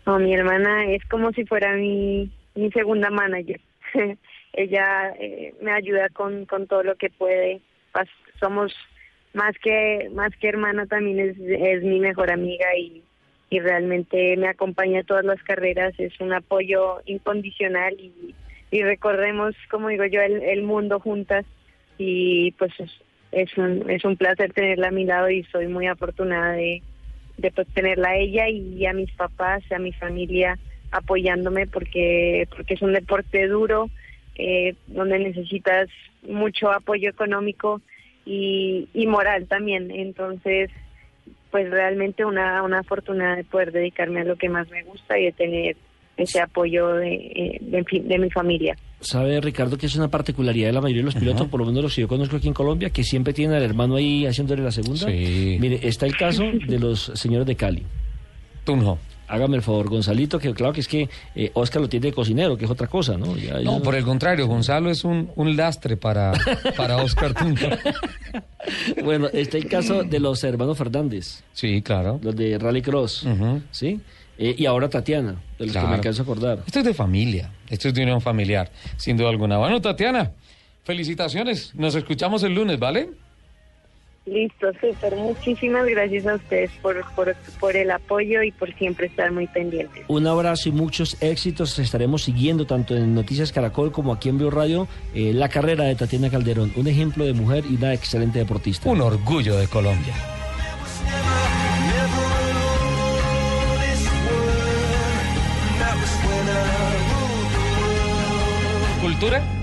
No, 0.06 0.18
mi 0.18 0.32
hermana 0.34 0.86
es 0.90 1.04
como 1.06 1.30
si 1.32 1.44
fuera 1.44 1.74
mi, 1.76 2.30
mi 2.54 2.70
segunda 2.72 3.10
manager. 3.10 3.60
Ella 4.52 5.12
eh, 5.20 5.54
me 5.62 5.72
ayuda 5.72 6.08
con, 6.08 6.46
con 6.46 6.66
todo 6.66 6.82
lo 6.82 6.96
que 6.96 7.10
puede. 7.10 7.60
Pas- 7.92 8.08
Somos 8.40 8.72
más 9.34 9.54
que 9.62 10.08
más 10.14 10.34
que 10.40 10.48
hermana, 10.48 10.86
también 10.86 11.20
es, 11.20 11.36
es 11.38 11.82
mi 11.84 12.00
mejor 12.00 12.32
amiga 12.32 12.66
y, 12.76 13.02
y 13.50 13.60
realmente 13.60 14.36
me 14.36 14.48
acompaña 14.48 15.00
a 15.00 15.04
todas 15.04 15.24
las 15.24 15.40
carreras. 15.42 15.92
Es 15.98 16.18
un 16.20 16.32
apoyo 16.32 17.00
incondicional 17.04 17.94
y, 18.00 18.34
y 18.70 18.82
recorremos, 18.82 19.54
como 19.70 19.88
digo 19.88 20.04
yo, 20.06 20.20
el, 20.20 20.42
el 20.42 20.62
mundo 20.62 21.00
juntas 21.00 21.44
y 21.98 22.52
pues 22.52 22.72
es, 22.78 22.90
es 23.32 23.56
un, 23.58 23.88
es 23.90 24.04
un 24.04 24.16
placer 24.16 24.52
tenerla 24.52 24.88
a 24.88 24.92
mi 24.92 25.04
lado 25.04 25.30
y 25.30 25.44
soy 25.44 25.66
muy 25.66 25.86
afortunada 25.86 26.52
de, 26.52 26.82
de 27.36 27.50
pues, 27.50 27.66
tenerla 27.68 28.10
a 28.10 28.16
ella 28.16 28.48
y 28.48 28.86
a 28.86 28.92
mis 28.92 29.10
papás, 29.12 29.62
a 29.72 29.78
mi 29.78 29.92
familia 29.92 30.58
apoyándome 30.92 31.66
porque 31.66 32.48
porque 32.56 32.74
es 32.74 32.82
un 32.82 32.92
deporte 32.92 33.46
duro 33.46 33.90
eh, 34.34 34.74
donde 34.88 35.20
necesitas 35.20 35.88
mucho 36.22 36.72
apoyo 36.72 37.08
económico 37.08 37.80
y, 38.24 38.88
y 38.92 39.06
moral 39.06 39.46
también. 39.46 39.90
Entonces 39.90 40.70
pues 41.50 41.70
realmente 41.70 42.24
una 42.24 42.62
una 42.62 42.82
fortuna 42.82 43.36
de 43.36 43.44
poder 43.44 43.72
dedicarme 43.72 44.20
a 44.20 44.24
lo 44.24 44.36
que 44.36 44.48
más 44.48 44.68
me 44.70 44.84
gusta 44.84 45.18
y 45.18 45.26
de 45.26 45.32
tener 45.32 45.76
ese 46.20 46.40
apoyo 46.40 46.88
de, 46.94 47.14
eh, 47.14 47.58
de, 47.60 48.18
mi 48.18 48.30
familia 48.30 48.76
¿Sabe, 49.00 49.40
Ricardo, 49.40 49.78
que 49.78 49.86
es 49.86 49.96
una 49.96 50.08
particularidad 50.08 50.68
de 50.68 50.72
la 50.74 50.80
mayoría 50.82 51.00
de 51.02 51.06
los 51.06 51.14
pilotos, 51.14 51.48
por 51.48 51.60
lo 51.60 51.66
menos 51.66 51.82
los 51.82 51.94
que 51.94 52.02
yo 52.02 52.08
conozco 52.08 52.36
aquí 52.36 52.48
en 52.48 52.54
Colombia, 52.54 52.90
que 52.90 53.02
siempre 53.02 53.32
tienen 53.32 53.56
al 53.56 53.62
hermano 53.62 53.96
ahí 53.96 54.26
haciéndole 54.26 54.62
la 54.62 54.70
segunda? 54.72 55.06
Sí. 55.06 55.56
Mire, 55.58 55.80
está 55.82 56.04
el 56.06 56.16
caso 56.16 56.42
de 56.44 56.78
los 56.78 57.10
señores 57.14 57.46
de 57.46 57.56
Cali. 57.56 57.82
Tunjo. 58.64 58.98
Hágame 59.26 59.56
el 59.56 59.62
favor, 59.62 59.88
Gonzalito, 59.88 60.40
que 60.40 60.52
claro 60.52 60.72
que 60.72 60.80
es 60.80 60.88
que 60.88 61.08
eh, 61.36 61.50
Oscar 61.54 61.80
lo 61.80 61.88
tiene 61.88 62.08
de 62.08 62.12
cocinero, 62.12 62.56
que 62.58 62.64
es 62.64 62.70
otra 62.70 62.88
cosa, 62.88 63.16
¿no? 63.16 63.36
Ya- 63.36 63.60
No, 63.60 63.78
ya- 63.78 63.82
por 63.84 63.94
el 63.94 64.02
contrario, 64.04 64.46
Gonzalo 64.48 64.90
es 64.90 65.04
un, 65.04 65.30
un 65.36 65.56
lastre 65.56 65.96
para, 65.96 66.32
para 66.76 66.96
Oscar 66.96 67.32
Tunjo. 67.32 67.66
Bueno, 69.04 69.28
está 69.32 69.56
el 69.56 69.66
caso 69.66 70.02
de 70.04 70.20
los 70.20 70.44
hermanos 70.44 70.76
Fernández, 70.76 71.42
Sí, 71.52 71.80
claro. 71.82 72.20
los 72.22 72.36
de 72.36 72.58
Rally 72.58 72.82
Cross. 72.82 73.26
¿sí? 73.70 74.00
Eh, 74.42 74.54
y 74.56 74.64
ahora 74.64 74.88
Tatiana, 74.88 75.36
de 75.58 75.66
los 75.66 75.76
que 75.76 75.82
me 75.82 75.94
alcanzo 75.96 76.22
a 76.22 76.24
acordar. 76.24 76.62
Esto 76.66 76.78
es 76.78 76.84
de 76.86 76.94
familia, 76.94 77.50
esto 77.68 77.88
es 77.88 77.94
de 77.94 78.02
unión 78.02 78.22
familiar, 78.22 78.70
sin 78.96 79.18
duda 79.18 79.28
alguna. 79.28 79.58
Bueno, 79.58 79.82
Tatiana, 79.82 80.32
felicitaciones. 80.82 81.74
Nos 81.74 81.94
escuchamos 81.94 82.42
el 82.42 82.54
lunes, 82.54 82.78
¿vale? 82.78 83.10
listo 84.26 84.70
súper 84.74 85.16
muchísimas 85.16 85.86
gracias 85.86 86.26
a 86.26 86.34
ustedes 86.34 86.70
por, 86.82 87.02
por 87.14 87.34
por 87.58 87.74
el 87.74 87.90
apoyo 87.90 88.42
y 88.42 88.52
por 88.52 88.72
siempre 88.74 89.06
estar 89.06 89.32
muy 89.32 89.46
pendientes 89.46 90.04
Un 90.08 90.26
abrazo 90.26 90.68
y 90.68 90.72
muchos 90.72 91.20
éxitos. 91.22 91.78
Estaremos 91.78 92.22
siguiendo 92.22 92.66
tanto 92.66 92.96
en 92.96 93.14
Noticias 93.14 93.50
Caracol 93.50 93.92
como 93.92 94.12
aquí 94.12 94.28
en 94.28 94.38
Blue 94.38 94.50
Radio 94.50 94.88
eh, 95.14 95.32
la 95.34 95.48
carrera 95.48 95.84
de 95.84 95.96
Tatiana 95.96 96.30
Calderón. 96.30 96.72
Un 96.76 96.86
ejemplo 96.86 97.24
de 97.24 97.32
mujer 97.32 97.64
y 97.68 97.74
una 97.74 97.92
excelente 97.92 98.38
deportista. 98.38 98.88
Un 98.88 99.00
orgullo 99.00 99.56
de 99.56 99.66
Colombia. 99.66 100.14
दूर 109.20 109.34
है 109.34 109.59